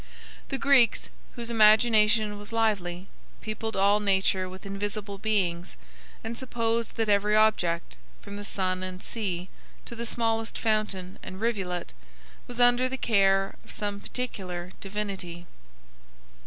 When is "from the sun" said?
8.19-8.81